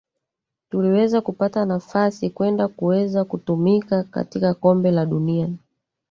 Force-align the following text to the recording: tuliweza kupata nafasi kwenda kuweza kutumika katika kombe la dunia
tuliweza 0.69 1.21
kupata 1.21 1.65
nafasi 1.65 2.29
kwenda 2.29 2.67
kuweza 2.67 3.25
kutumika 3.25 4.03
katika 4.03 4.53
kombe 4.53 4.91
la 4.91 5.05
dunia 5.05 5.49